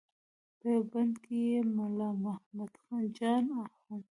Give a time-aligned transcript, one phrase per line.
[0.59, 2.73] په یوه بند کې یې ملا محمد
[3.17, 4.03] جان اخوند.